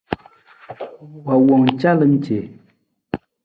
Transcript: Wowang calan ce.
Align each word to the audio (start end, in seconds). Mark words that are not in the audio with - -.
Wowang 1.25 1.65
calan 1.79 2.11
ce. 2.23 2.37